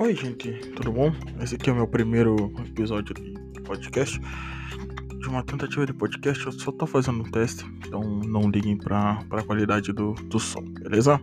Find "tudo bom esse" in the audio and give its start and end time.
0.76-1.56